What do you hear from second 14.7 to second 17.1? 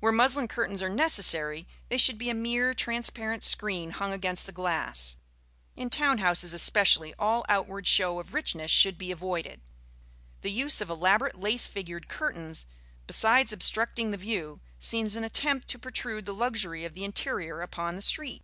seems an attempt to protrude the luxury of the